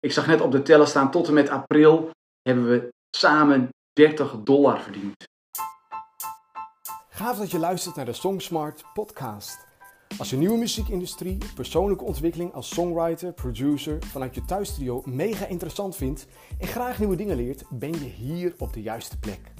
[0.00, 2.10] Ik zag net op de teller staan, tot en met april
[2.42, 5.14] hebben we samen 30 dollar verdiend.
[7.08, 9.66] Gaaf dat je luistert naar de Songsmart podcast.
[10.18, 16.26] Als je nieuwe muziekindustrie, persoonlijke ontwikkeling als songwriter, producer vanuit je thuisstudio mega interessant vindt
[16.58, 19.52] en graag nieuwe dingen leert, ben je hier op de juiste plek.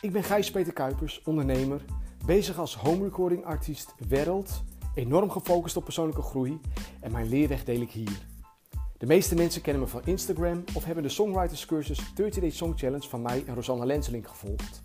[0.00, 1.84] Ik ben Gijs-Peter Kuipers, ondernemer,
[2.26, 4.62] bezig als home recording artiest wereld,
[4.94, 6.60] enorm gefocust op persoonlijke groei
[7.00, 8.29] en mijn leerweg deel ik hier.
[9.00, 12.72] De meeste mensen kennen me van Instagram of hebben de Songwriters cursus 30 Day Song
[12.76, 14.82] Challenge van mij en Rosanna Lenseling gevolgd.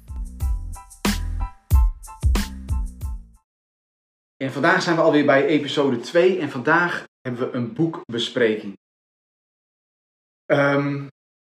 [4.37, 8.77] En vandaag zijn we alweer bij episode 2 en vandaag hebben we een boekbespreking.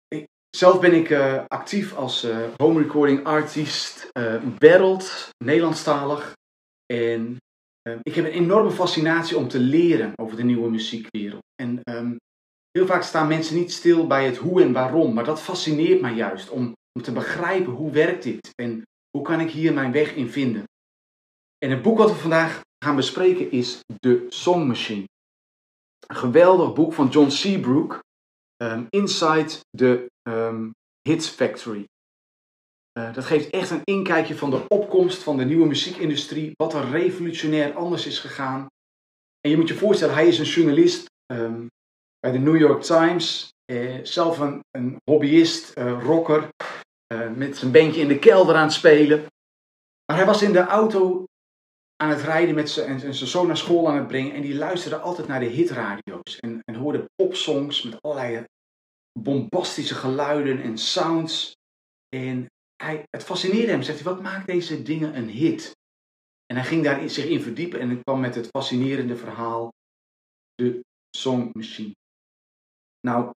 [0.08, 6.32] Ik, zelf ben ik uh, actief als uh, home recording artiest, uh, wereld, Nederlandstalig.
[6.86, 7.36] En
[8.02, 11.42] ik heb een enorme fascinatie om te leren over de nieuwe muziekwereld.
[11.62, 12.18] En um,
[12.70, 16.14] heel vaak staan mensen niet stil bij het hoe en waarom, maar dat fascineert mij
[16.14, 20.14] juist om, om te begrijpen hoe werkt dit en hoe kan ik hier mijn weg
[20.14, 20.64] in vinden.
[21.58, 25.04] En het boek wat we vandaag gaan bespreken is The Song Machine.
[26.06, 28.00] Een geweldig boek van John Seabrook,
[28.62, 30.70] um, Inside the um,
[31.08, 31.84] Hits Factory.
[32.98, 36.90] Uh, dat geeft echt een inkijkje van de opkomst van de nieuwe muziekindustrie, wat er
[36.90, 38.66] revolutionair anders is gegaan.
[39.40, 41.68] En je moet je voorstellen, hij is een journalist um,
[42.20, 46.48] bij de New York Times, uh, zelf een, hobbyist, uh, rocker,
[47.34, 49.26] met zijn bandje in de kelder aan het spelen.
[50.04, 51.24] Maar hij was in de auto
[51.96, 54.32] aan het rijden met zijn, en, zijn zoon naar school aan het brengen.
[54.32, 56.38] En die luisterde altijd naar de hitradio's.
[56.40, 58.44] En, en hoorde popsongs met allerlei
[59.18, 61.52] bombastische geluiden en sounds.
[62.16, 62.46] En
[62.82, 63.82] hij, het fascineerde hem.
[63.82, 65.76] Zegt hij, wat maakt deze dingen een hit?
[66.46, 69.72] En hij ging daar zich in verdiepen en kwam met het fascinerende verhaal.
[70.54, 70.80] De
[71.16, 71.92] Song Machine.
[73.00, 73.30] Nou,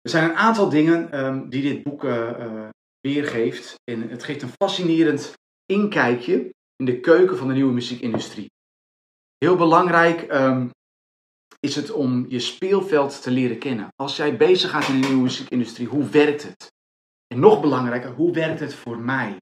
[0.00, 2.68] er zijn een aantal dingen um, die dit boek uh, uh,
[3.00, 3.74] weergeeft.
[3.90, 5.32] En het geeft een fascinerend
[5.66, 8.50] inkijkje in de keuken van de nieuwe muziekindustrie.
[9.38, 10.70] Heel belangrijk um,
[11.60, 13.88] is het om je speelveld te leren kennen.
[13.96, 16.72] Als jij bezig gaat in de nieuwe muziekindustrie, hoe werkt het?
[17.26, 19.36] En nog belangrijker, hoe werkt het voor mij?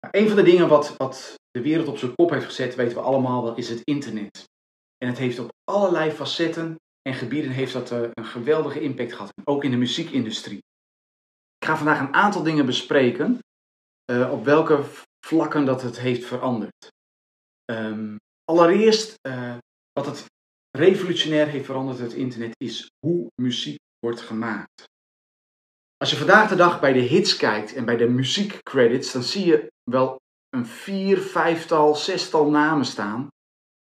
[0.00, 2.96] Nou, een van de dingen wat, wat de wereld op zijn kop heeft gezet, weten
[2.96, 4.44] we allemaal wel, is het internet.
[4.96, 6.76] En het heeft op allerlei facetten
[7.08, 9.32] en gebieden heeft dat uh, een geweldige impact gehad.
[9.44, 10.58] Ook in de muziekindustrie.
[11.58, 13.38] Ik ga vandaag een aantal dingen bespreken.
[14.10, 14.84] Uh, op welke
[15.26, 16.88] vlakken dat het heeft veranderd.
[17.70, 19.56] Um, allereerst, uh,
[19.92, 20.24] wat het
[20.70, 24.84] revolutionair heeft veranderd, het internet, is hoe muziek wordt gemaakt.
[25.96, 29.46] Als je vandaag de dag bij de hits kijkt en bij de muziekcredits, dan zie
[29.46, 30.16] je wel
[30.48, 33.28] een vier, vijftal, zestal namen staan.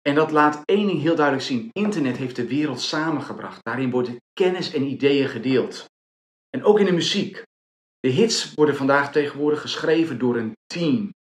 [0.01, 1.69] En dat laat één ding heel duidelijk zien.
[1.71, 3.63] Internet heeft de wereld samengebracht.
[3.63, 5.85] Daarin worden kennis en ideeën gedeeld.
[6.49, 7.43] En ook in de muziek.
[7.99, 11.13] De hits worden vandaag tegenwoordig geschreven door een team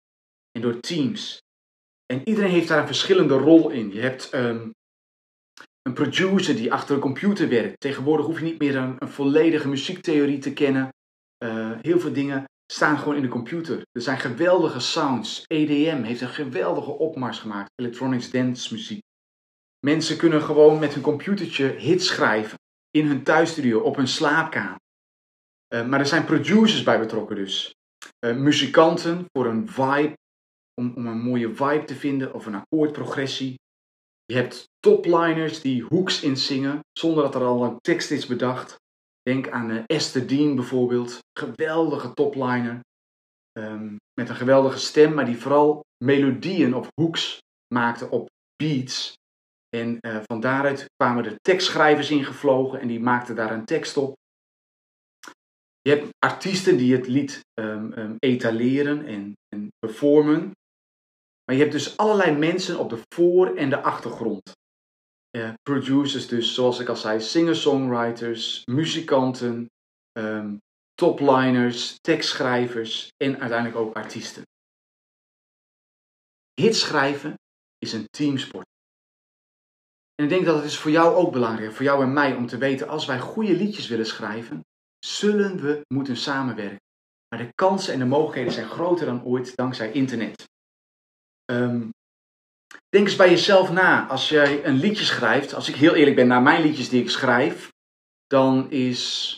[0.51, 1.41] en door teams.
[2.05, 3.93] En iedereen heeft daar een verschillende rol in.
[3.93, 4.71] Je hebt um,
[5.81, 7.79] een producer die achter een computer werkt.
[7.79, 10.89] Tegenwoordig hoef je niet meer een, een volledige muziektheorie te kennen.
[11.43, 13.81] Uh, heel veel dingen staan gewoon in de computer.
[13.91, 15.43] Er zijn geweldige sounds.
[15.47, 17.71] EDM heeft een geweldige opmars gemaakt.
[17.75, 19.01] Electronics dance muziek.
[19.85, 22.57] Mensen kunnen gewoon met hun computertje hits schrijven.
[22.91, 24.79] In hun thuisstudio, op hun slaapkamer.
[25.73, 27.75] Uh, maar er zijn producers bij betrokken dus.
[28.25, 30.13] Uh, muzikanten voor een vibe,
[30.73, 33.55] om, om een mooie vibe te vinden of een akkoordprogressie.
[34.25, 38.75] Je hebt topliners die hooks inzingen zonder dat er al een tekst is bedacht.
[39.27, 42.79] Denk aan uh, Esther Dean bijvoorbeeld, geweldige topliner.
[43.59, 47.37] Um, met een geweldige stem, maar die vooral melodieën of hooks
[47.73, 49.13] maakte op beats.
[49.69, 54.13] En uh, van daaruit kwamen de tekstschrijvers ingevlogen en die maakten daar een tekst op.
[55.81, 60.51] Je hebt artiesten die het lied um, um, etaleren en, en performen.
[61.45, 64.51] Maar je hebt dus allerlei mensen op de voor- en de achtergrond.
[65.31, 69.69] Uh, producers dus, zoals ik al zei, singer-songwriters, muzikanten,
[70.19, 70.59] um,
[70.93, 74.43] topliners, tekstschrijvers en uiteindelijk ook artiesten.
[76.61, 77.33] Hits schrijven
[77.77, 78.65] is een teamsport.
[80.15, 82.47] En ik denk dat het is voor jou ook belangrijk, voor jou en mij, om
[82.47, 84.61] te weten, als wij goede liedjes willen schrijven,
[84.99, 86.81] zullen we moeten samenwerken.
[87.29, 90.43] Maar de kansen en de mogelijkheden zijn groter dan ooit dankzij internet.
[91.51, 91.89] Um,
[92.89, 94.07] denk eens bij jezelf na.
[94.07, 97.09] Als jij een liedje schrijft, als ik heel eerlijk ben naar mijn liedjes die ik
[97.09, 97.71] schrijf,
[98.27, 99.37] dan is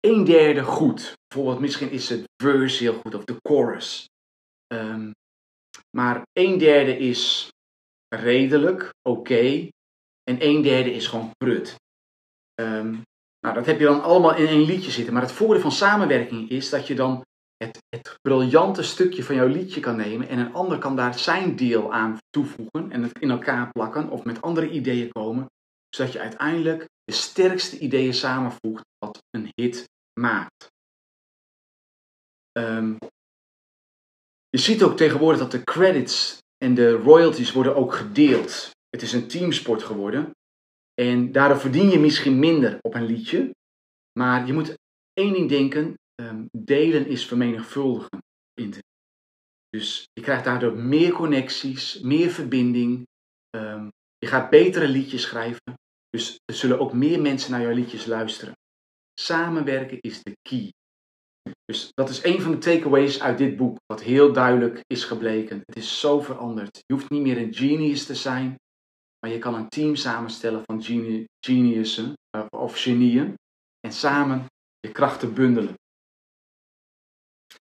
[0.00, 1.12] een derde goed.
[1.28, 4.08] Bijvoorbeeld misschien is het verse heel goed of de chorus.
[4.72, 5.10] Um,
[5.96, 7.48] maar een derde is
[8.08, 9.68] redelijk, oké.
[10.22, 11.74] En een derde is gewoon prut.
[12.60, 13.02] Um,
[13.40, 15.12] Nou, dat heb je dan allemaal in één liedje zitten.
[15.12, 17.22] Maar het voordeel van samenwerking is dat je dan
[17.56, 21.56] het, het briljante stukje van jouw liedje kan nemen en een ander kan daar zijn
[21.56, 25.46] deel aan toevoegen en het in elkaar plakken of met andere ideeën komen,
[25.88, 29.84] zodat je uiteindelijk de sterkste ideeën samenvoegt wat een hit
[30.20, 30.68] maakt.
[32.52, 32.94] Ehm,
[34.48, 38.70] je ziet ook tegenwoordig dat de credits en de royalties worden ook gedeeld.
[38.88, 40.30] Het is een teamsport geworden.
[40.94, 43.50] En daardoor verdien je misschien minder op een liedje.
[44.18, 44.74] Maar je moet
[45.12, 48.18] één ding denken: um, delen is vermenigvuldigen.
[49.68, 53.06] Dus je krijgt daardoor meer connecties, meer verbinding.
[53.56, 55.74] Um, je gaat betere liedjes schrijven.
[56.08, 58.54] Dus er zullen ook meer mensen naar jouw liedjes luisteren.
[59.20, 60.72] Samenwerken is de key.
[61.64, 65.62] Dus dat is een van de takeaways uit dit boek, wat heel duidelijk is gebleken.
[65.66, 66.82] Het is zo veranderd.
[66.86, 68.54] Je hoeft niet meer een genius te zijn,
[69.18, 73.34] maar je kan een team samenstellen van geni geniussen uh, of genieën
[73.80, 74.46] en samen
[74.80, 75.74] je krachten bundelen.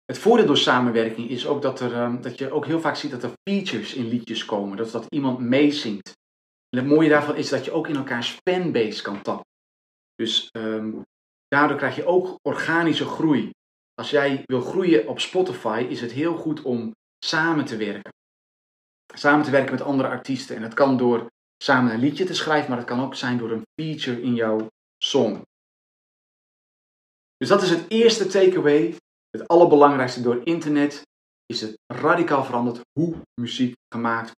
[0.10, 3.12] Het voordeel door samenwerking is ook dat, er, um, dat je ook heel vaak ziet
[3.12, 4.78] dat er features in liedjes komen.
[4.78, 6.12] Dat, dat iemand meezingt.
[6.70, 9.46] En het mooie daarvan is dat je ook in elkaars fanbase kan tappen.
[10.16, 11.02] Dus um,
[11.48, 13.50] daardoor krijg je ook organische groei.
[13.94, 16.92] Als jij wil groeien op Spotify, is het heel goed om
[17.26, 18.12] samen te werken.
[19.16, 20.56] Samen te werken met andere artiesten.
[20.56, 21.28] En dat kan door
[21.64, 24.68] samen een liedje te schrijven, maar dat kan ook zijn door een feature in jouw
[25.04, 25.42] song.
[27.38, 28.96] Dus dat is het eerste takeaway.
[29.30, 31.08] Het allerbelangrijkste door internet
[31.46, 34.38] is het radicaal veranderd hoe muziek gemaakt wordt.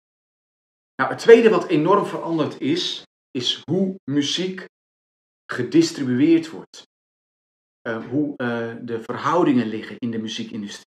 [0.95, 4.65] Nou, het tweede wat enorm veranderd is, is hoe muziek
[5.51, 6.83] gedistribueerd wordt.
[7.88, 10.85] Uh, hoe uh, de verhoudingen liggen in de muziekindustrie.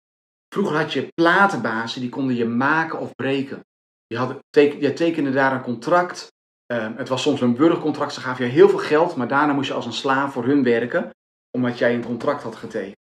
[0.54, 3.60] Vroeger had je platenbazen, die konden je maken of breken.
[4.06, 6.28] Je, had, je tekende daar een contract.
[6.72, 9.68] Uh, het was soms een burgercontract, ze gaven je heel veel geld, maar daarna moest
[9.68, 11.10] je als een slaaf voor hun werken,
[11.50, 12.99] omdat jij een contract had getekend.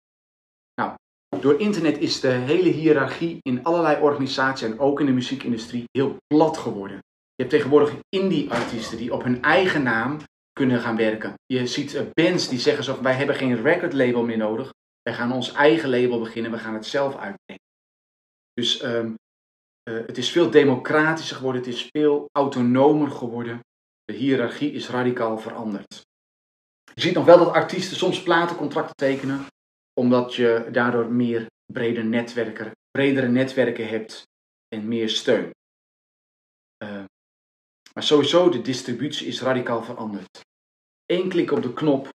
[0.80, 0.94] Nou,
[1.40, 6.16] door internet is de hele hiërarchie in allerlei organisaties en ook in de muziekindustrie heel
[6.26, 6.96] plat geworden.
[7.34, 10.18] Je hebt tegenwoordig indie-artiesten die op hun eigen naam
[10.52, 11.34] kunnen gaan werken.
[11.46, 14.72] Je ziet eh, bands die zeggen zo, wij hebben geen record label meer nodig.
[15.02, 17.62] Wij gaan ons eigen label beginnen, we gaan het zelf uitbrengen.
[18.52, 19.14] Dus um,
[19.90, 23.60] uh, het is veel democratischer geworden, het is veel autonomer geworden.
[24.04, 26.06] De hiërarchie is radicaal veranderd.
[26.94, 29.46] Je ziet nog wel dat artiesten soms platencontracten tekenen,
[29.98, 34.22] omdat je daardoor meer brede netwerken, bredere netwerken hebt
[34.68, 35.50] en meer steun.
[36.84, 37.04] Uh,
[37.94, 40.40] maar sowieso, de distributie is radicaal veranderd.
[41.06, 42.08] Eén klik op de knop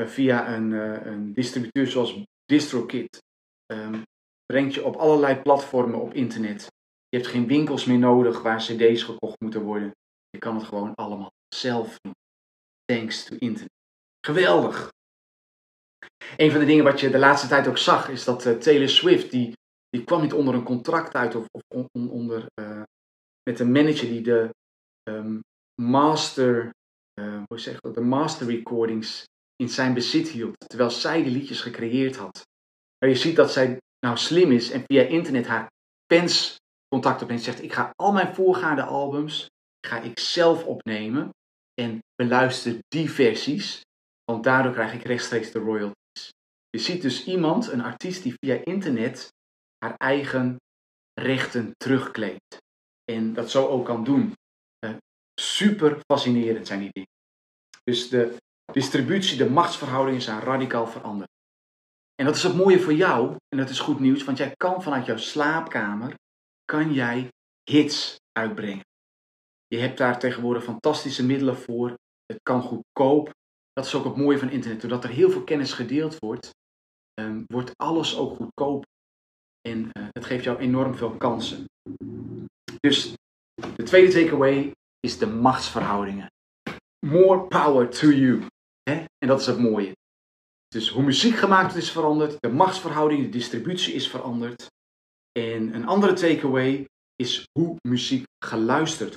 [0.00, 3.22] uh, via een, uh, een, distributeur zoals DistroKit
[3.72, 4.02] um,
[4.44, 6.66] brengt je op allerlei platformen op internet.
[7.08, 9.90] Je hebt geen winkels meer nodig waar cd's gekocht moeten worden.
[10.30, 12.14] Je kan het gewoon allemaal zelf doen.
[12.84, 13.72] Thanks to internet.
[14.26, 14.94] Geweldig!
[16.36, 18.88] Een van de dingen wat je de laatste tijd ook zag, is dat uh, Taylor
[18.88, 19.52] Swift, die,
[19.88, 22.82] die kwam niet onder een contract uit of, of on, onder, uh,
[23.42, 24.50] met een manager die de
[25.10, 25.40] um,
[25.82, 26.70] master,
[27.20, 29.24] uh, hoe zeg de master recordings
[29.56, 32.42] in zijn bezit hield, terwijl zij de liedjes gecreëerd had.
[32.98, 35.66] Maar je ziet dat zij nou slim is en via internet haar
[36.12, 36.56] fans
[36.88, 37.42] contact opneemt.
[37.42, 39.46] Zegt, ik ga al mijn voorgaande albums,
[39.86, 41.30] ga ik zelf opnemen
[41.74, 43.80] en beluister die versies,
[44.24, 46.04] want daardoor krijg ik rechtstreeks de royalties.
[46.76, 49.32] Je ziet dus iemand, een artiest, die via internet
[49.78, 50.56] haar eigen
[51.20, 52.56] rechten terugkleedt.
[53.04, 54.34] En dat zo ook kan doen.
[54.84, 54.96] Uh,
[55.40, 57.10] super fascinerend zijn die dingen.
[57.84, 58.36] Dus de
[58.72, 61.30] distributie, de machtsverhoudingen zijn radicaal veranderd.
[62.14, 64.82] En dat is het mooie voor jou, en dat is goed nieuws, want jij kan
[64.82, 66.14] vanuit jouw slaapkamer,
[66.64, 67.28] kan jij
[67.70, 68.84] hits uitbrengen.
[69.66, 71.94] Je hebt daar tegenwoordig fantastische middelen voor.
[72.26, 73.30] Het kan goedkoop.
[73.72, 74.80] Dat is ook het mooie van internet.
[74.80, 76.54] Doordat er heel veel kennis gedeeld wordt,
[77.20, 78.84] um, wordt alles ook goedkoop.
[79.68, 81.64] En uh, het geeft jou enorm veel kansen.
[82.80, 83.14] Dus
[83.76, 86.26] de tweede takeaway is de machtsverhoudingen.
[87.06, 88.46] More power to you.
[88.82, 89.04] Hè?
[89.18, 89.92] En dat is het mooie.
[90.68, 94.66] Dus hoe muziek gemaakt is veranderd, de machtsverhouding, de distributie is veranderd.
[95.32, 99.16] En een andere takeaway is hoe muziek geluisterd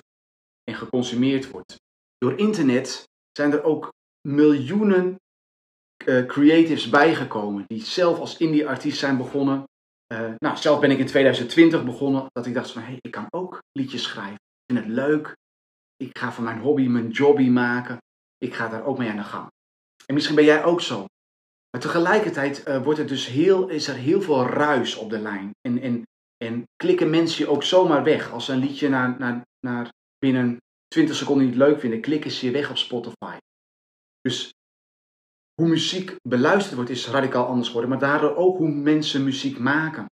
[0.64, 1.76] en geconsumeerd wordt.
[2.18, 3.90] Door internet zijn er ook
[4.28, 5.16] miljoenen
[6.06, 9.64] creatives bijgekomen die zelf als indie-artiest zijn begonnen.
[10.14, 13.12] Uh, nou, zelf ben ik in 2020 begonnen dat ik dacht van, hé, hey, ik
[13.12, 14.34] kan ook liedjes schrijven.
[14.34, 15.36] Ik vind het leuk.
[15.98, 17.98] Ik ga van mijn hobby mijn jobby maken.
[18.38, 19.48] Ik ga daar ook mee aan de gang.
[20.06, 21.06] En misschien ben jij ook zo.
[21.72, 25.52] Maar tegelijkertijd uh, wordt er dus heel, is er heel veel ruis op de lijn.
[25.62, 26.04] En, en,
[26.38, 28.32] en klikken mensen je ook zomaar weg.
[28.32, 32.46] Als ze een liedje naar, naar, naar binnen 20 seconden niet leuk vinden, klikken ze
[32.46, 33.38] je weg op Spotify.
[34.22, 34.52] Dus
[35.60, 40.06] hoe muziek beluisterd wordt is radicaal anders geworden, maar daardoor ook hoe mensen muziek maken.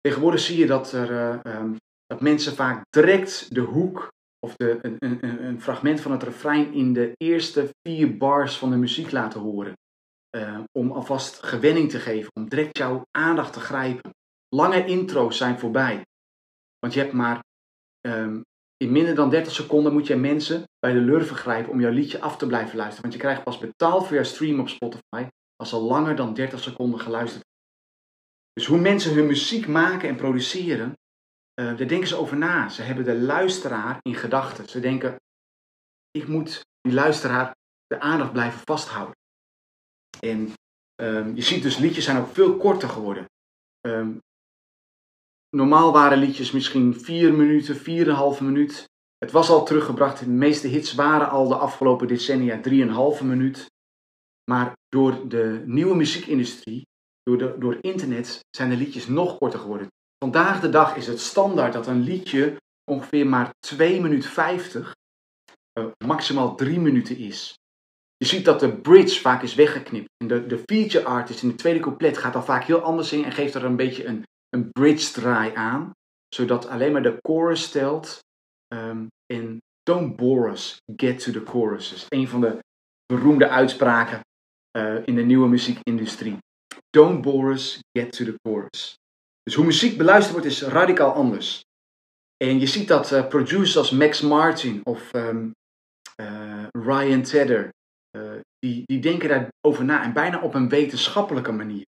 [0.00, 4.12] Tegenwoordig zie je dat, er, uh, um, dat mensen vaak direct de hoek
[4.46, 8.70] of de, een, een, een, fragment van het refrein in de eerste vier bars van
[8.70, 9.72] de muziek laten horen.
[10.36, 14.10] Uh, om alvast gewenning te geven, om direct jouw aandacht te grijpen.
[14.48, 16.06] Lange intro's zijn voorbij.
[16.78, 17.44] Want je hebt maar
[18.06, 18.42] um,
[18.84, 22.20] in minder dan 30 seconden moet je mensen bij de lurven grijpen om jouw liedje
[22.20, 23.02] af te blijven luisteren.
[23.02, 26.60] Want je krijgt pas betaald voor jouw stream op Spotify als al langer dan 30
[26.60, 27.44] seconden geluisterd
[28.52, 30.92] Dus hoe mensen hun muziek maken en produceren,
[31.60, 32.68] uh, daar denken ze over na.
[32.68, 34.68] Ze hebben de luisteraar in gedachten.
[34.68, 35.16] Ze denken,
[36.10, 37.54] ik moet die luisteraar
[37.86, 39.16] de aandacht blijven vasthouden.
[40.20, 40.52] En
[41.02, 43.24] um, je ziet dus, liedjes zijn ook veel korter geworden.
[43.86, 44.20] Um,
[45.54, 48.84] normaal waren liedjes misschien 4 minuten, 4,5 minuut.
[49.18, 50.18] Het was al teruggebracht.
[50.18, 52.60] De meeste hits waren al de afgelopen decennia
[53.18, 53.66] 3,5 minuut.
[54.50, 56.82] Maar door de nieuwe muziekindustrie,
[57.22, 59.88] door, door internet, zijn de liedjes nog korter geworden.
[60.18, 62.56] Vandaag de dag is het standaard dat een liedje
[62.90, 64.94] ongeveer maar 2 minuten 50,
[65.78, 67.54] uh, maximaal 3 minuten is.
[68.16, 70.08] Je ziet dat de bridge vaak is weggeknipt.
[70.16, 73.26] En de, de feature artist in de tweede couplet gaat dan vaak heel anders zingen
[73.26, 75.90] en geeft er een beetje een, een bridge draai aan.
[76.34, 78.18] Zodat alleen maar de chorus stelt.
[79.26, 81.92] En don't bore us, get to the chorus.
[81.92, 82.58] Is een van de
[83.06, 84.20] beroemde uitspraken
[84.78, 86.38] uh, in de nieuwe muziekindustrie.
[86.90, 88.94] Don't bore us, get to the chorus.
[89.42, 91.62] Dus hoe muziek beluisterd wordt is radicaal anders.
[92.36, 95.52] En je ziet dat uh, producers als Max Martin of um,
[96.20, 97.68] uh, Ryan Tedder,
[98.58, 101.84] die, die denken daarover na en bijna op een wetenschappelijke manier.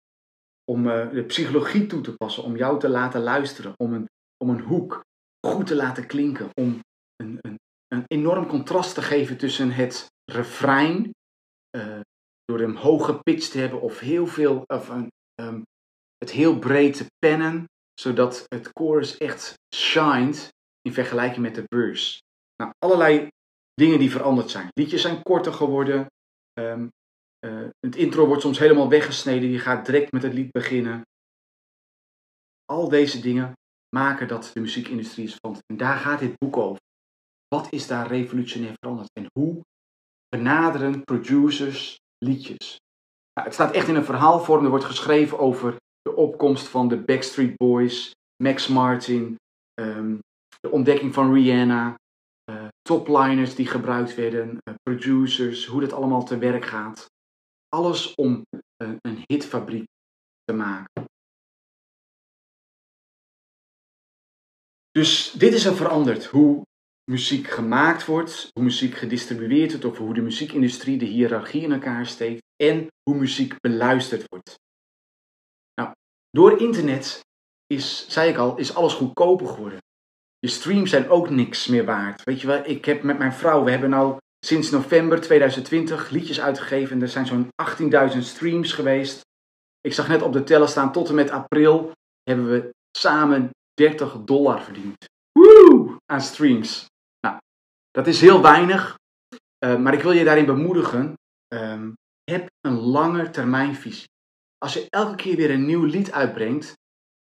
[0.71, 4.05] Om de psychologie toe te passen, om jou te laten luisteren, om een,
[4.43, 5.01] om een hoek
[5.47, 6.79] goed te laten klinken, om
[7.15, 7.55] een, een,
[7.87, 11.11] een enorm contrast te geven tussen het refrein,
[12.45, 15.07] door hem hoge pitch te hebben of heel veel, of een,
[15.41, 15.63] um,
[16.17, 20.49] het heel breed te pennen, zodat het chorus echt shined
[20.81, 22.19] in vergelijking met de verse.
[22.55, 23.27] Nou, allerlei
[23.73, 24.67] dingen die veranderd zijn.
[24.73, 26.05] Liedjes zijn korter geworden.
[26.59, 26.89] Um,
[27.45, 29.49] uh, het intro wordt soms helemaal weggesneden.
[29.49, 31.01] Je gaat direct met het lied beginnen.
[32.65, 33.53] Al deze dingen
[33.95, 35.65] maken dat de muziekindustrie is veranderd.
[35.65, 36.79] En daar gaat dit boek over.
[37.47, 39.09] Wat is daar revolutionair veranderd?
[39.13, 39.61] En hoe
[40.29, 42.79] benaderen producers liedjes?
[43.33, 44.63] Nou, het staat echt in een verhaalvorm.
[44.63, 48.11] Er wordt geschreven over de opkomst van de Backstreet Boys,
[48.43, 49.35] Max Martin,
[49.79, 50.19] um,
[50.59, 51.95] de ontdekking van Rihanna,
[52.51, 57.10] uh, topliners die gebruikt werden, uh, producers, hoe dat allemaal te werk gaat.
[57.75, 58.45] Alles om
[58.77, 59.87] een hitfabriek
[60.43, 61.05] te maken.
[64.91, 66.25] Dus dit is er veranderd.
[66.25, 66.65] Hoe
[67.11, 72.05] muziek gemaakt wordt, hoe muziek gedistribueerd wordt, of hoe de muziekindustrie de hiërarchie in elkaar
[72.05, 74.59] steekt en hoe muziek beluisterd wordt.
[76.31, 77.19] Door internet
[77.67, 79.79] is, zei ik al, is alles goedkoper geworden.
[80.39, 82.23] Je streams zijn ook niks meer waard.
[82.23, 86.41] Weet je wel, ik heb met mijn vrouw, we hebben nou sinds november 2020 liedjes
[86.41, 86.95] uitgegeven.
[86.95, 87.49] En er zijn zo'n
[88.13, 89.21] 18.000 streams geweest.
[89.81, 91.91] Ik zag net op de teller staan, tot en met april
[92.23, 95.05] hebben we samen 30 dollar verdiend.
[95.31, 95.97] Woe!
[96.05, 96.85] Aan streams.
[97.19, 97.37] Nou,
[97.91, 98.95] dat is heel weinig.
[99.65, 101.13] Uh, maar ik wil je daarin bemoedigen.
[101.53, 101.93] Um,
[102.23, 104.09] heb een lange termijnvisie
[104.63, 106.73] als je elke keer weer een nieuw lied uitbrengt,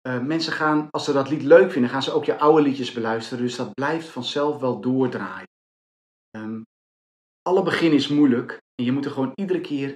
[0.07, 2.91] uh, mensen gaan, als ze dat lied leuk vinden, gaan ze ook je oude liedjes
[2.91, 3.43] beluisteren.
[3.43, 5.47] Dus dat blijft vanzelf wel doordraaien.
[6.35, 6.63] Um,
[7.47, 9.95] alle begin is moeilijk en je moet er gewoon iedere keer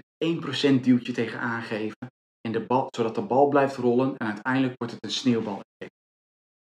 [0.76, 2.08] 1% duwtje tegen aangeven.
[2.42, 5.60] En de bal, zodat de bal blijft rollen en uiteindelijk wordt het een sneeuwbal.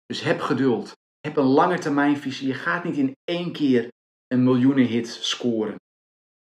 [0.05, 0.91] Dus heb geduld.
[1.19, 2.47] Heb een lange termijnvisie.
[2.47, 3.87] Je gaat niet in één keer
[4.27, 5.75] een miljoenen hit scoren.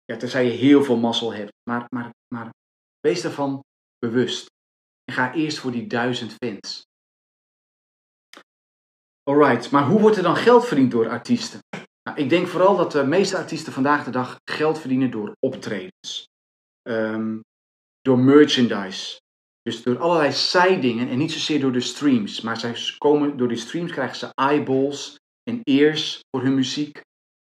[0.05, 1.53] Ja, tenzij je heel veel mazzel hebt.
[1.71, 2.51] Maar, maar, maar
[3.01, 3.61] wees ervan
[3.99, 4.47] bewust.
[5.05, 6.83] En ga eerst voor die duizend fans.
[9.23, 11.61] Alright, maar hoe wordt er dan geld verdiend door artiesten?
[12.09, 16.27] Nou, ik denk vooral dat de meeste artiesten vandaag de dag geld verdienen door optredens.
[16.89, 17.41] Um,
[18.01, 19.21] door merchandise.
[19.63, 22.41] Dus door allerlei zijdingen en niet zozeer door de streams.
[22.41, 27.01] Maar zij komen, door die streams krijgen ze eyeballs en ears voor hun muziek.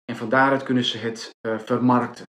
[0.04, 2.24] En van daaruit kunnen ze het uh, vermarkten.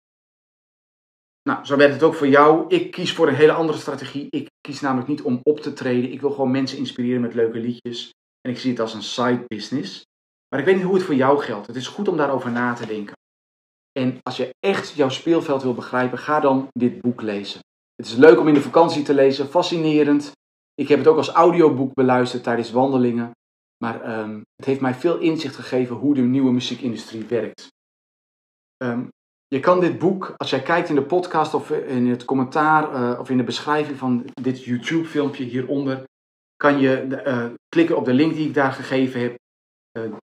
[1.49, 2.67] Nou, zo werkt het ook voor jou.
[2.67, 4.27] Ik kies voor een hele andere strategie.
[4.29, 6.11] Ik kies namelijk niet om op te treden.
[6.11, 8.09] Ik wil gewoon mensen inspireren met leuke liedjes.
[8.41, 10.07] En ik zie het als een side business.
[10.49, 11.67] Maar ik weet niet hoe het voor jou geldt.
[11.67, 13.17] Het is goed om daarover na te denken.
[13.91, 17.59] En als je echt jouw speelveld wil begrijpen, ga dan dit boek lezen.
[17.95, 20.31] Het is leuk om in de vakantie te lezen, fascinerend.
[20.73, 23.31] Ik heb het ook als audioboek beluisterd tijdens wandelingen.
[23.83, 27.67] Maar um, het heeft mij veel inzicht gegeven hoe de nieuwe muziekindustrie werkt.
[28.83, 29.09] Um,
[29.47, 33.19] je kan dit boek, als jij kijkt in de podcast of in het commentaar uh,
[33.19, 36.03] of in de beschrijving van dit YouTube-filmpje hieronder,
[36.55, 39.37] kan je uh, klikken op de link die ik daar gegeven heb.
[39.97, 40.13] Uh,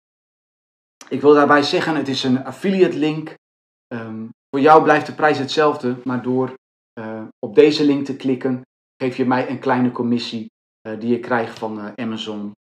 [1.09, 3.35] ik wil daarbij zeggen, het is een affiliate link.
[3.95, 6.55] Um, voor jou blijft de prijs hetzelfde, maar door
[7.39, 8.63] op deze link te klikken,
[9.03, 10.47] geef je mij een kleine commissie
[10.99, 12.53] die je krijgt van Amazon.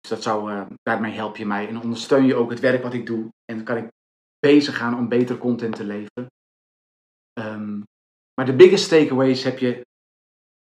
[0.00, 3.06] Dus dat zou, daarmee help je mij en ondersteun je ook het werk wat ik
[3.06, 3.28] doe.
[3.44, 3.88] En dan kan ik
[4.38, 6.26] bezig gaan om beter content te leveren.
[7.40, 7.82] Um,
[8.34, 9.86] maar de biggest takeaways heb je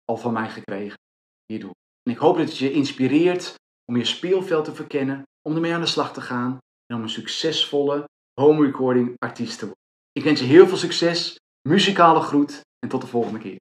[0.05, 0.97] al van mij gekregen
[1.45, 1.73] hierdoor.
[2.03, 5.81] En ik hoop dat het je inspireert om je speelveld te verkennen, om ermee aan
[5.81, 6.57] de slag te gaan
[6.91, 8.03] en om een succesvolle
[8.41, 9.83] home recording artiest te worden.
[10.11, 11.35] Ik wens je heel veel succes,
[11.67, 13.59] muzikale groet en tot de volgende keer.